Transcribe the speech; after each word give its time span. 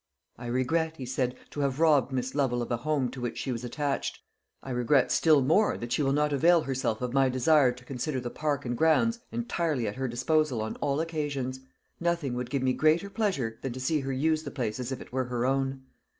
"I 0.35 0.47
regret," 0.47 0.97
he 0.97 1.05
said, 1.05 1.37
"to 1.51 1.59
have 1.59 1.79
robbed 1.79 2.11
Miss 2.11 2.33
Lovel 2.33 2.63
of 2.63 2.71
a 2.71 2.77
home 2.77 3.11
to 3.11 3.21
which 3.21 3.37
she 3.37 3.51
was 3.51 3.63
attached. 3.63 4.19
I 4.63 4.71
regret 4.71 5.11
still 5.11 5.43
more 5.43 5.77
that 5.77 5.91
she 5.91 6.01
will 6.01 6.11
not 6.11 6.33
avail 6.33 6.61
herself 6.61 7.03
of 7.03 7.13
my 7.13 7.29
desire 7.29 7.71
to 7.71 7.85
consider 7.85 8.19
the 8.19 8.31
park 8.31 8.65
and 8.65 8.75
grounds 8.75 9.19
entirely 9.31 9.85
at 9.87 9.97
her 9.97 10.07
disposal 10.07 10.59
on 10.63 10.75
all 10.77 11.01
occasions. 11.01 11.59
Nothing 11.99 12.33
would 12.33 12.49
give 12.49 12.63
me 12.63 12.73
greater 12.73 13.11
pleasure 13.11 13.59
than 13.61 13.73
to 13.73 13.79
see 13.79 13.99
her 13.99 14.11
use 14.11 14.41
the 14.41 14.49
place 14.49 14.79
as 14.79 14.91
if 14.91 15.01
it 15.01 15.13
were 15.13 15.25
her 15.25 15.45
own." 15.45 15.83